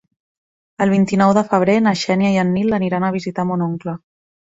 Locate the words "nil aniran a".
2.55-3.13